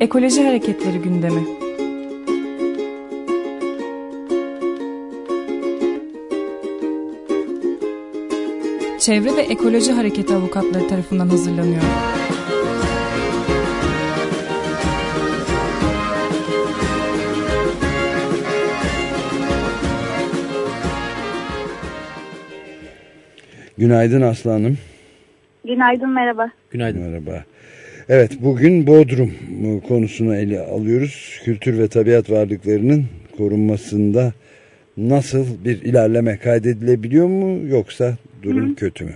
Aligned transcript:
Ekoloji 0.00 0.44
Hareketleri 0.44 0.98
gündemi. 0.98 1.40
Çevre 9.00 9.36
ve 9.36 9.40
Ekoloji 9.40 9.92
Hareketi 9.92 10.34
avukatları 10.34 10.88
tarafından 10.88 11.28
hazırlanıyor. 11.28 11.82
Günaydın 23.78 24.22
Aslanım. 24.22 24.78
Günaydın 25.64 26.10
merhaba. 26.10 26.50
Günaydın. 26.70 27.02
Merhaba. 27.02 27.44
Evet 28.10 28.30
bugün 28.42 28.86
Bodrum 28.86 29.30
konusunu 29.88 30.36
ele 30.36 30.60
alıyoruz. 30.60 31.40
Kültür 31.44 31.78
ve 31.78 31.88
tabiat 31.88 32.30
varlıklarının 32.30 33.04
korunmasında 33.36 34.32
nasıl 34.96 35.64
bir 35.64 35.82
ilerleme 35.82 36.38
kaydedilebiliyor 36.38 37.26
mu 37.26 37.68
yoksa 37.68 38.12
durum 38.42 38.70
Hı. 38.70 38.74
kötü 38.74 39.04
mü? 39.04 39.10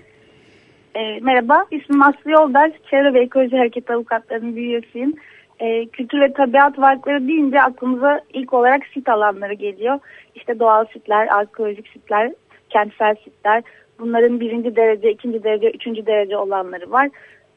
E, 0.95 1.21
merhaba 1.21 1.65
ismim 1.71 2.03
Aslı 2.03 2.31
Yoldaş. 2.31 2.73
Çevre 2.91 3.15
ve 3.15 3.21
Ekoloji 3.23 3.57
Hareket 3.57 3.91
Avukatlarının 3.91 4.57
bir 4.57 4.63
üyesiyim. 4.63 5.15
E, 5.61 5.87
kültür 5.87 6.21
ve 6.21 6.33
tabiat 6.33 6.79
varlıkları 6.79 7.29
deyince 7.29 7.63
aklımıza 7.63 8.21
ilk 8.35 8.55
olarak 8.55 8.83
sit 8.95 9.09
alanları 9.09 9.55
geliyor. 9.55 9.99
İşte 10.35 10.59
doğal 10.59 10.85
sitler, 10.93 11.27
arkeolojik 11.27 11.89
sitler, 11.89 12.33
kentsel 12.71 13.15
sitler. 13.25 13.63
Bunların 13.99 14.41
birinci 14.41 14.77
derece, 14.77 15.11
ikinci 15.11 15.45
derece, 15.45 15.71
üçüncü 15.71 16.07
derece 16.07 16.37
olanları 16.37 16.91
var. 16.91 17.09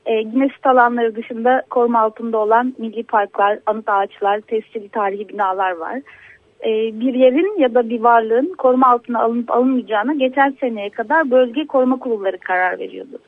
E, 0.05 0.13
yine 0.13 0.49
sit 0.49 0.65
alanları 0.65 1.15
dışında 1.15 1.63
koruma 1.69 1.99
altında 1.99 2.37
olan 2.37 2.73
milli 2.77 3.03
parklar, 3.03 3.59
anıt 3.65 3.89
ağaçlar, 3.89 4.41
tescilli 4.41 4.89
tarihi 4.89 5.29
binalar 5.29 5.71
var. 5.71 6.01
E, 6.61 6.99
bir 6.99 7.13
yerin 7.13 7.59
ya 7.59 7.73
da 7.73 7.89
bir 7.89 7.99
varlığın 7.99 8.53
koruma 8.57 8.87
altına 8.87 9.21
alınıp 9.21 9.51
alınmayacağına 9.51 10.13
geçen 10.13 10.57
seneye 10.59 10.89
kadar 10.89 11.31
bölge 11.31 11.67
koruma 11.67 11.99
kurulları 11.99 12.37
karar 12.37 12.79
veriyordu. 12.79 13.19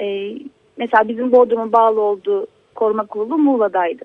E, 0.00 0.34
mesela 0.76 1.08
bizim 1.08 1.32
Bodrum'un 1.32 1.72
bağlı 1.72 2.00
olduğu 2.00 2.46
koruma 2.74 3.06
kurulu 3.06 3.38
Muğla'daydı. 3.38 4.04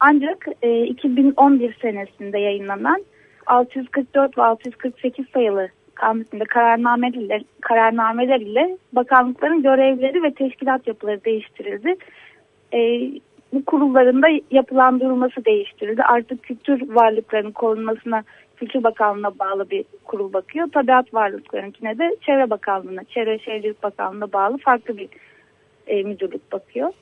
Ancak 0.00 0.46
e, 0.62 0.82
2011 0.84 1.78
senesinde 1.82 2.38
yayınlanan 2.38 3.04
644 3.46 4.38
ve 4.38 4.42
648 4.42 5.26
sayılı 5.32 5.68
kanununda 5.96 6.44
kararnameler, 6.44 7.42
kararnameler 7.60 8.40
ile 8.40 8.78
bakanlıkların 8.92 9.62
görevleri 9.62 10.22
ve 10.22 10.34
teşkilat 10.34 10.86
yapıları 10.86 11.24
değiştirildi. 11.24 11.96
E, 12.74 13.10
bu 13.52 13.64
kurulların 13.64 14.22
da 14.22 14.26
yapılandırılması 14.50 15.44
değiştirildi. 15.44 16.02
Artık 16.02 16.42
kültür 16.42 16.94
varlıklarının 16.94 17.52
korunmasına 17.52 18.22
Kültür 18.56 18.82
Bakanlığı'na 18.84 19.38
bağlı 19.38 19.70
bir 19.70 19.84
kurul 20.04 20.32
bakıyor. 20.32 20.68
Tabiat 20.72 21.14
varlıklarınkine 21.14 21.98
de 21.98 22.16
Çevre 22.20 22.50
Bakanlığı'na, 22.50 23.04
Çevre 23.04 23.38
Şehircilik 23.38 23.82
Bakanlığı'na 23.82 24.32
bağlı 24.32 24.58
farklı 24.58 24.96
bir 24.96 25.08
e, 25.86 26.02
müdürlük 26.02 26.52
bakıyor. 26.52 26.92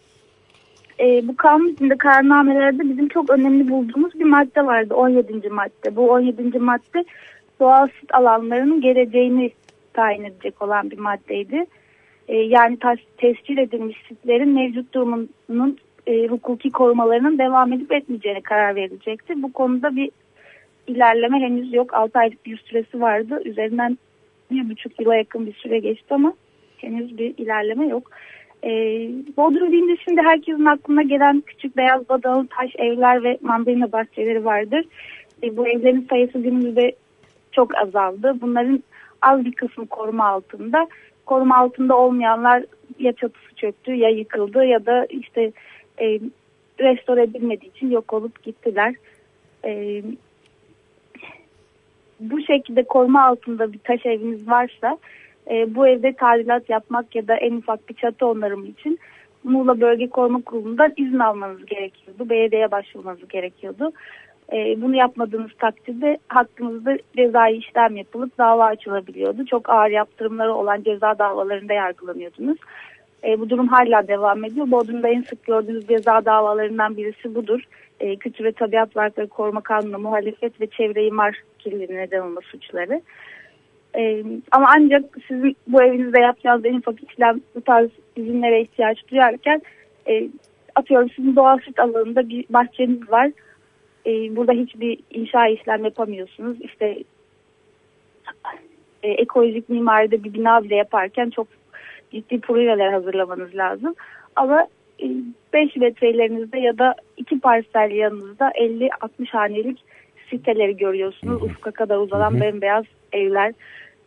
E, 1.01 1.29
bu 1.29 1.37
kanun 1.37 1.69
içinde 1.69 1.97
kararnamelerde 1.97 2.83
bizim 2.83 3.09
çok 3.09 3.31
önemli 3.31 3.69
bulduğumuz 3.69 4.21
bir 4.21 4.25
madde 4.25 4.67
vardı. 4.67 4.95
17. 4.95 5.49
madde. 5.49 5.97
Bu 5.97 6.11
17. 6.11 6.59
madde 6.59 7.05
doğal 7.61 7.87
sit 8.01 8.15
alanlarının 8.15 8.81
geleceğini 8.81 9.51
tayin 9.93 10.25
edecek 10.25 10.63
olan 10.63 10.91
bir 10.91 10.99
maddeydi. 10.99 11.67
E, 12.29 12.37
yani 12.37 12.79
tescil 13.19 13.59
edilmiş 13.59 13.97
sitlerin 14.09 14.49
mevcut 14.49 14.95
durumunun 14.95 15.79
e, 16.07 16.27
hukuki 16.27 16.71
korumalarının 16.71 17.39
devam 17.39 17.73
edip 17.73 17.93
etmeyeceğine 17.93 18.41
karar 18.41 18.75
verilecekti. 18.75 19.43
Bu 19.43 19.53
konuda 19.53 19.97
bir 19.97 20.11
ilerleme 20.87 21.41
henüz 21.41 21.75
yok. 21.75 21.95
6 21.95 22.19
aylık 22.19 22.47
bir 22.47 22.57
süresi 22.57 23.01
vardı. 23.01 23.43
Üzerinden 23.45 23.99
bir 24.51 24.71
buçuk 24.71 25.01
yıla 25.01 25.17
yakın 25.17 25.47
bir 25.47 25.55
süre 25.55 25.79
geçti 25.79 26.15
ama 26.15 26.35
henüz 26.77 27.19
bir 27.19 27.35
ilerleme 27.39 27.87
yok. 27.87 28.11
E, 28.65 28.71
Bodrum 29.37 29.73
deyince 29.73 30.03
şimdi 30.05 30.21
herkesin 30.23 30.65
aklına 30.65 31.03
gelen 31.03 31.41
küçük 31.47 31.77
beyaz 31.77 32.09
badalı 32.09 32.47
taş 32.47 32.71
evler 32.79 33.25
ve 33.25 33.39
mandalina 33.41 33.93
bahçeleri 33.93 34.45
vardır. 34.45 34.85
E, 35.43 35.57
bu 35.57 35.69
evlerin 35.69 36.07
sayısı 36.11 36.39
günümüzde 36.39 36.95
çok 37.55 37.79
azaldı. 37.79 38.35
Bunların 38.41 38.83
az 39.23 39.45
bir 39.45 39.53
kısmı 39.53 39.87
koruma 39.87 40.29
altında. 40.29 40.89
Koruma 41.27 41.59
altında 41.59 41.97
olmayanlar 41.97 42.65
ya 42.99 43.13
çatısı 43.13 43.55
çöktü 43.57 43.95
ya 43.95 44.09
yıkıldı 44.09 44.65
ya 44.65 44.87
da 44.87 45.07
işte 45.11 45.53
e, 46.01 46.21
restore 46.81 47.23
edilmediği 47.23 47.71
için 47.71 47.91
yok 47.91 48.13
olup 48.13 48.43
gittiler. 48.43 48.95
E, 49.65 50.03
bu 52.21 52.41
şekilde 52.41 52.85
koruma 52.85 53.25
altında 53.25 53.73
bir 53.73 53.79
taş 53.79 54.07
eviniz 54.07 54.49
varsa 54.49 54.99
e, 55.51 55.75
bu 55.75 55.89
evde 55.89 56.13
tadilat 56.13 56.71
yapmak 56.71 57.15
ya 57.15 57.29
da 57.29 57.37
en 57.37 57.53
ufak 57.53 57.89
bir 57.89 57.95
çatı 57.95 58.27
onarımı 58.27 58.67
için 58.67 58.99
Muğla 59.45 59.81
Bölge 59.81 60.09
Koruma 60.09 60.43
Kurulu'ndan 60.43 60.93
izin 60.97 61.19
almanız 61.19 61.67
gerekiyordu. 61.67 62.29
Belediyeye 62.31 62.71
başvurmanız 62.71 63.29
gerekiyordu. 63.29 63.93
E, 64.53 64.83
bunu 64.83 64.97
yapmadığınız 64.97 65.51
takdirde 65.59 66.19
hakkınızda 66.29 66.97
cezai 67.17 67.57
işlem 67.57 67.97
yapılıp 67.97 68.39
dava 68.39 68.65
açılabiliyordu. 68.65 69.47
Çok 69.47 69.71
ağır 69.71 69.91
yaptırımları 69.91 70.55
olan 70.55 70.83
ceza 70.83 71.19
davalarında 71.19 71.73
yargılanıyordunuz. 71.73 72.59
E, 73.25 73.41
bu 73.41 73.51
durum 73.51 73.69
hala 73.69 74.09
devam 74.09 74.45
ediyor. 74.45 74.71
Bodrum'da 74.71 75.09
en 75.09 75.23
sık 75.23 75.45
gördüğünüz 75.45 75.87
ceza 75.87 76.25
davalarından 76.25 76.97
birisi 76.97 77.35
budur. 77.35 77.61
E, 78.01 78.17
Kültür 78.17 78.45
ve 78.45 78.53
Tabiat 78.53 78.97
Varlıkları 78.97 79.29
Koruma 79.29 79.61
Kanunu 79.61 79.99
muhalefet 79.99 80.61
ve 80.61 80.67
çevre 80.67 81.07
imar 81.07 81.43
kirliliğine 81.59 82.03
neden 82.03 82.21
olma 82.21 82.41
suçları. 82.41 83.01
E, 83.97 84.25
ama 84.51 84.69
ancak 84.77 85.05
sizin 85.29 85.57
bu 85.67 85.83
evinizde 85.83 86.21
yapacağınız 86.21 86.65
en 86.65 86.75
ufak 86.75 87.03
işlem 87.11 87.41
bu 87.55 87.61
tarz 87.61 87.91
izinlere 88.17 88.63
ihtiyaç 88.63 88.99
duyarken 89.09 89.63
e, 90.09 90.29
atıyorum 90.75 91.11
sizin 91.17 91.37
doğal 91.37 91.59
süt 91.59 91.79
alanında 91.79 92.29
bir 92.29 92.45
bahçeniz 92.51 93.11
var 93.11 93.31
e, 94.07 94.37
burada 94.37 94.53
hiçbir 94.53 94.99
inşa 95.11 95.49
işlem 95.49 95.85
yapamıyorsunuz. 95.85 96.61
İşte 96.61 96.99
e, 99.03 99.09
ekolojik 99.09 99.69
mimaride 99.69 100.25
bir 100.25 100.35
bina 100.35 100.65
bile 100.65 100.75
yaparken 100.75 101.31
çok 101.31 101.47
ciddi 102.11 102.41
projeler 102.41 102.93
hazırlamanız 102.93 103.55
lazım. 103.55 103.95
Ama 104.37 104.67
e, 105.03 105.07
5 105.53 105.77
metrelerinizde 105.77 106.59
ya 106.59 106.79
da 106.79 106.95
iki 107.17 107.41
parsel 107.41 107.91
yanınızda 107.91 108.51
50-60 108.51 108.91
hanelik 109.29 109.85
siteleri 110.31 110.77
görüyorsunuz. 110.77 111.41
Hı 111.41 111.45
Ufka 111.45 111.71
kadar 111.71 111.97
uzanan 111.97 112.31
hı 112.31 112.37
hı. 112.37 112.41
bembeyaz 112.41 112.85
evler. 113.13 113.53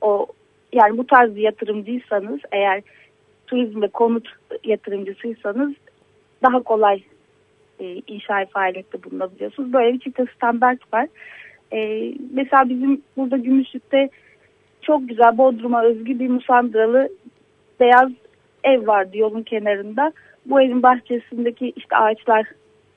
O 0.01 0.27
yani 0.73 0.97
bu 0.97 1.07
tarz 1.07 1.35
bir 1.35 1.41
yatırımcıysanız 1.41 2.39
eğer 2.51 2.81
turizm 3.47 3.81
ve 3.81 3.87
konut 3.87 4.27
yatırımcısıysanız 4.63 5.73
daha 6.43 6.63
kolay 6.63 7.03
e, 7.79 8.01
inşa 8.07 8.45
faaliyette 8.45 9.03
bulunabiliyorsunuz. 9.03 9.73
Böyle 9.73 9.93
bir 9.93 9.99
çifte 9.99 10.25
standart 10.35 10.93
var. 10.93 11.07
E, 11.73 12.11
mesela 12.33 12.69
bizim 12.69 13.01
burada 13.17 13.38
Gümüşlük'te 13.38 14.09
çok 14.81 15.09
güzel 15.09 15.38
Bodrum'a 15.38 15.83
özgü 15.83 16.19
bir 16.19 16.29
musandralı 16.29 17.09
beyaz 17.79 18.11
ev 18.63 18.88
vardı 18.88 19.17
yolun 19.17 19.43
kenarında. 19.43 20.11
Bu 20.45 20.61
evin 20.61 20.83
bahçesindeki 20.83 21.73
işte 21.75 21.97
ağaçlar 21.97 22.45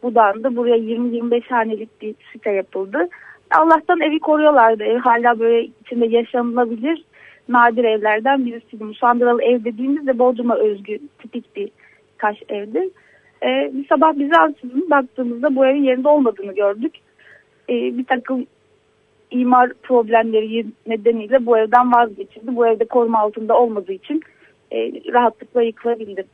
budandı. 0.02 0.56
Buraya 0.56 0.76
20-25 0.76 1.48
hanelik 1.48 2.02
bir 2.02 2.14
site 2.32 2.50
yapıldı. 2.50 3.08
Allah'tan 3.50 4.00
evi 4.00 4.18
koruyorlardı. 4.18 4.84
Ev 4.84 4.98
hala 4.98 5.38
böyle 5.38 5.62
içinde 5.84 6.06
yaşanılabilir 6.06 7.04
nadir 7.50 7.84
evlerden 7.84 8.46
birisi. 8.46 8.84
Musandralı 8.84 9.42
ev 9.42 9.64
dediğimizde 9.64 10.18
Bodrum'a 10.18 10.56
özgü 10.56 10.98
tipik 11.18 11.56
bir 11.56 11.70
taş 12.18 12.42
evdir. 12.48 12.90
E, 13.42 13.70
bir 13.72 13.86
sabah 13.88 14.18
bize 14.18 14.36
ansızın 14.36 14.90
baktığımızda 14.90 15.56
bu 15.56 15.66
evin 15.66 15.82
yerinde 15.82 16.08
olmadığını 16.08 16.54
gördük. 16.54 16.94
E, 17.68 17.74
bir 17.74 18.04
takım 18.04 18.46
imar 19.30 19.72
problemleri 19.82 20.66
nedeniyle 20.86 21.46
bu 21.46 21.58
evden 21.58 21.92
vazgeçildi. 21.92 22.56
Bu 22.56 22.66
evde 22.66 22.84
koruma 22.84 23.18
altında 23.18 23.58
olmadığı 23.58 23.92
için 23.92 24.22
e, 24.72 24.92
rahatlıkla 25.12 25.62
yıkılabildi. 25.62 26.24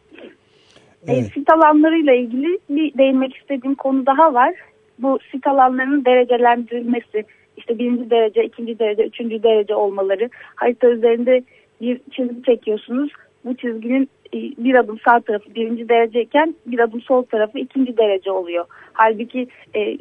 E, 1.06 1.12
evet. 1.12 1.22
E, 1.22 1.30
sit 1.34 1.50
alanlarıyla 1.50 2.14
ilgili 2.14 2.58
bir 2.70 2.98
değinmek 2.98 3.36
istediğim 3.36 3.74
konu 3.74 4.06
daha 4.06 4.34
var. 4.34 4.54
Bu 4.98 5.18
sit 5.32 5.46
alanlarının 5.46 6.04
derecelendirilmesi, 6.04 7.24
işte 7.56 7.78
birinci 7.78 8.10
derece, 8.10 8.44
ikinci 8.44 8.78
derece, 8.78 9.06
üçüncü 9.06 9.42
derece 9.42 9.74
olmaları. 9.74 10.30
Harita 10.54 10.88
üzerinde 10.88 11.42
bir 11.80 12.00
çizgi 12.10 12.42
çekiyorsunuz. 12.42 13.12
Bu 13.46 13.56
çizginin 13.56 14.08
e, 14.34 14.38
bir 14.38 14.74
adım 14.74 14.98
sağ 15.04 15.20
tarafı 15.20 15.54
birinci 15.54 15.88
dereceyken 15.88 16.54
bir 16.66 16.78
adım 16.78 17.00
sol 17.00 17.22
tarafı 17.22 17.58
ikinci 17.58 17.96
derece 17.96 18.30
oluyor. 18.30 18.64
Halbuki 18.92 19.48
e, 19.74 19.98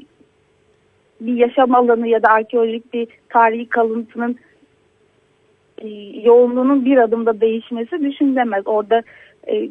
bir 1.22 1.34
yaşam 1.34 1.76
alanı 1.76 2.08
ya 2.08 2.24
da 2.24 2.28
arkeolojik 2.28 2.94
bir 2.94 3.08
tarihi 3.30 3.70
kalıntının 3.70 4.38
e, 5.78 5.88
yoğunluğunun 6.24 6.86
bir 6.86 6.98
adımda 6.98 7.42
değişmesi 7.42 8.04
düşünülemez. 8.04 8.68
Orada 8.68 9.04
e, 9.48 9.70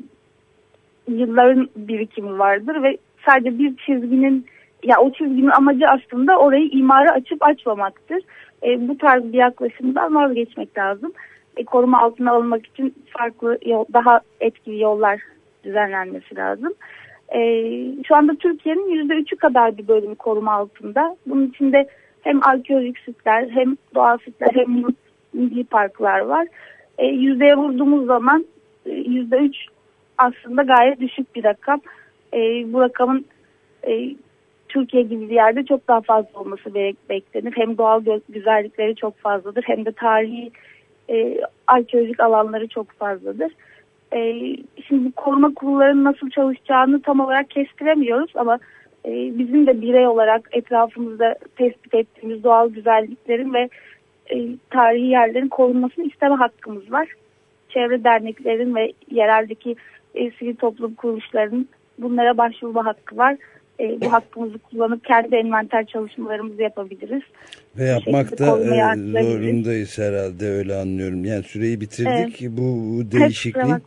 yılların 1.09 1.69
birikimi 1.76 2.38
vardır 2.38 2.82
ve 2.82 2.99
sadece 3.26 3.59
bir 3.59 3.76
çizginin 3.76 4.47
ya 4.85 5.00
o 5.00 5.12
çizginin 5.12 5.50
amacı 5.50 5.87
aslında 5.88 6.38
orayı 6.38 6.69
imara 6.69 7.11
açıp 7.11 7.43
açmamaktır. 7.43 8.23
E, 8.62 8.88
bu 8.88 8.99
tarz 8.99 9.32
bir 9.32 9.38
yaklaşımdan 9.38 10.15
vazgeçmek 10.15 10.79
lazım. 10.79 11.12
E, 11.56 11.65
koruma 11.65 12.01
altına 12.01 12.33
alınmak 12.33 12.67
için 12.67 12.95
farklı 13.19 13.59
yol, 13.67 13.85
daha 13.93 14.21
etkili 14.41 14.83
yollar 14.83 15.21
düzenlenmesi 15.65 16.37
lazım. 16.37 16.75
E, 17.35 17.41
şu 18.09 18.17
anda 18.17 18.35
Türkiye'nin 18.35 19.09
%3'ü 19.09 19.37
kadar 19.37 19.79
bir 19.79 19.89
bölümü 19.89 20.15
koruma 20.15 20.53
altında. 20.53 21.17
Bunun 21.27 21.47
içinde 21.47 21.89
hem 22.23 22.45
arkeolojik 22.45 22.99
sitler 22.99 23.49
hem 23.49 23.77
doğal 23.95 24.19
sitler 24.19 24.51
hem 24.55 24.85
milli 25.33 25.65
parklar 25.65 26.19
var. 26.19 26.47
E, 26.99 27.06
yüzdeye 27.06 27.57
vurduğumuz 27.57 28.07
zaman 28.07 28.47
e, 28.87 28.91
yüzde 28.91 29.37
üç 29.37 29.57
aslında 30.19 30.62
gayet 30.62 31.00
düşük 31.00 31.37
bir 31.37 31.45
rakam. 31.45 31.81
E, 32.35 32.39
bu 32.73 32.81
rakamın 32.81 33.27
e, 33.87 34.15
Türkiye 34.69 35.03
gibi 35.03 35.31
bir 35.31 35.35
yerde 35.35 35.65
çok 35.65 35.89
daha 35.89 36.00
fazla 36.00 36.41
olması 36.41 36.75
beklenir. 37.11 37.53
Hem 37.57 37.79
doğal 37.79 38.03
güzellikleri 38.29 38.97
çok 38.97 39.19
fazladır 39.19 39.65
hem 39.67 39.85
de 39.85 39.93
tarihi 39.93 40.50
e, 41.11 41.41
arkeolojik 41.67 42.21
alanları 42.21 42.69
çok 42.69 42.91
fazladır. 42.91 43.53
E, 44.12 44.35
şimdi 44.89 45.12
koruma 45.12 45.55
kurullarının 45.55 46.05
nasıl 46.05 46.31
çalışacağını 46.31 47.03
tam 47.03 47.21
olarak 47.21 47.51
kestiremiyoruz 47.51 48.37
ama 48.37 48.59
e, 49.05 49.39
bizim 49.39 49.67
de 49.67 49.83
birey 49.83 50.06
olarak 50.06 50.49
etrafımızda 50.53 51.35
tespit 51.56 51.95
ettiğimiz 51.95 52.45
doğal 52.45 52.71
güzelliklerin 52.71 53.55
ve 53.55 53.69
e, 54.31 54.49
tarihi 54.71 55.06
yerlerin 55.06 55.49
korunmasını 55.49 56.05
isteme 56.05 56.35
hakkımız 56.35 56.93
var. 56.93 57.09
Çevre 57.69 58.05
derneklerin 58.05 58.75
ve 58.75 58.93
yereldeki 59.11 59.77
e, 60.15 60.31
sivil 60.31 60.57
toplum 60.57 60.95
kuruluşlarının 60.95 61.69
bunlara 61.99 62.39
başvurma 62.39 62.87
hakkı 62.87 63.17
var. 63.17 63.37
E, 63.81 64.00
bu 64.00 64.12
hakkımızı 64.12 64.59
kullanıp 64.59 65.05
kendi 65.05 65.37
envanter 65.37 65.87
çalışmalarımızı 65.87 66.62
yapabiliriz. 66.62 67.23
Ve 67.79 67.85
yapmak 67.85 68.38
da 68.38 68.44
e, 68.44 69.23
zorundayız 69.23 69.99
herhalde 69.99 70.49
öyle 70.49 70.75
anlıyorum. 70.75 71.25
Yani 71.25 71.43
süreyi 71.43 71.81
bitirdik. 71.81 72.43
Evet. 72.43 72.53
Bu, 72.53 72.62
bu 72.62 73.12
değişikliğin 73.12 73.82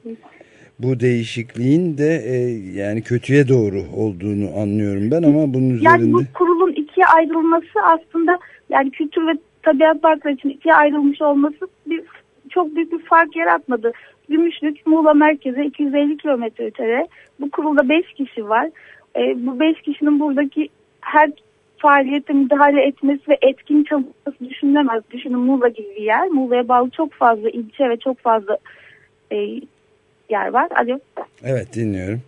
bu 0.80 1.00
değişikliğin 1.00 1.98
de 1.98 2.22
e, 2.26 2.36
yani 2.80 3.02
kötüye 3.02 3.48
doğru 3.48 3.82
olduğunu 3.96 4.60
anlıyorum 4.62 5.12
ben 5.12 5.24
ama 5.24 5.54
bunun 5.54 5.70
üzerinde... 5.70 5.90
Yani 5.90 6.14
bu 6.14 6.24
kurulun 6.34 6.72
ikiye 6.72 7.06
ayrılması 7.06 7.80
aslında 7.84 8.40
yani 8.70 8.92
kültür 8.92 9.28
ve 9.28 9.32
tabiat 9.64 10.02
parkları 10.02 10.34
için 10.34 10.50
ikiye 10.50 10.76
ayrılmış 10.76 11.22
olması 11.22 11.68
bir, 11.86 12.04
çok 12.50 12.76
büyük 12.76 12.92
bir 12.92 13.00
fark 13.00 13.36
yaratmadı. 13.36 13.92
Gümüşlük 14.30 14.88
Muğla 14.88 15.14
merkeze 15.14 15.66
250 15.66 16.18
kilometre 16.18 16.66
ötede. 16.66 17.08
Bu 17.40 17.50
kurulda 17.50 17.90
5 17.90 18.14
kişi 18.14 18.50
var. 18.50 18.70
E, 19.18 19.46
bu 19.46 19.60
5 19.60 19.82
kişinin 19.82 20.20
buradaki 20.20 20.70
her 21.02 21.32
faaliyete 21.78 22.34
müdahale 22.34 22.82
etmesi 22.82 23.30
ve 23.30 23.38
etkin 23.42 23.84
çalışması 23.84 24.50
düşünülemez. 24.50 25.04
Düşünün 25.12 25.40
Muğla 25.40 25.68
gibi 25.68 25.88
bir 25.98 26.02
yer. 26.02 26.28
Muğla'ya 26.28 26.68
bağlı 26.68 26.90
çok 26.90 27.14
fazla 27.14 27.50
ilçe 27.50 27.90
ve 27.90 27.98
çok 27.98 28.20
fazla 28.20 28.58
e, 29.32 29.36
yer 30.30 30.48
var. 30.48 30.68
Alo. 30.76 31.00
Evet 31.44 31.76
dinliyorum. 31.76 32.22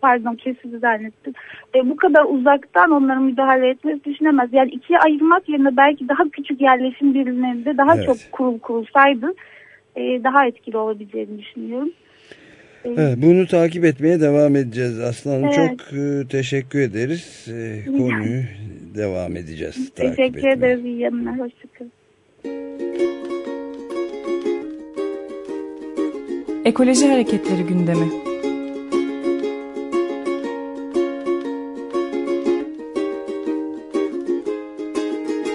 Pardon 0.00 0.34
kesildi 0.34 0.78
zannettim. 0.78 1.32
E, 1.74 1.90
bu 1.90 1.96
kadar 1.96 2.24
uzaktan 2.24 2.90
onların 2.90 3.22
müdahale 3.22 3.68
etmesi 3.68 4.04
düşünemez. 4.04 4.48
Yani 4.52 4.70
ikiye 4.70 4.98
ayırmak 4.98 5.48
yerine 5.48 5.76
belki 5.76 6.08
daha 6.08 6.24
küçük 6.32 6.60
yerleşim 6.60 7.14
birimlerinde 7.14 7.76
daha 7.76 7.96
evet. 7.96 8.06
çok 8.06 8.16
kurul 8.32 8.58
kurulsaydı 8.58 9.34
e, 9.96 10.24
daha 10.24 10.46
etkili 10.46 10.76
olabileceğini 10.76 11.38
düşünüyorum. 11.38 11.90
Evet, 12.84 13.16
bunu 13.16 13.46
takip 13.46 13.84
etmeye 13.84 14.20
devam 14.20 14.56
edeceğiz 14.56 15.00
Aslanım. 15.00 15.44
Evet. 15.44 15.54
Çok 15.54 15.98
e, 15.98 16.28
teşekkür 16.28 16.80
ederiz. 16.80 17.46
E, 17.48 17.84
konuyu 17.86 18.42
devam 18.94 19.36
edeceğiz. 19.36 19.90
Teşekkür 19.94 20.48
ederiz. 20.48 20.84
İyi 20.84 20.98
yanına. 20.98 21.38
Hoşçakalın. 21.38 21.92
Ekoloji 26.64 27.06
Hareketleri 27.06 27.62
gündemi. 27.62 28.08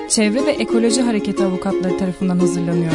Çevre 0.10 0.46
ve 0.46 0.52
Ekoloji 0.52 1.02
Hareketi 1.02 1.44
avukatları 1.44 1.98
tarafından 1.98 2.40
hazırlanıyor. 2.40 2.92